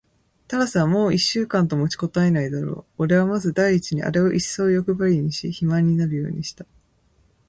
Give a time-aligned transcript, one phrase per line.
[0.47, 3.03] タラスはもう一週間と持ちこたえないだろう。
[3.03, 6.65] おれはまず第一にあれをいっそうよくばりにし、肥満になるようにした。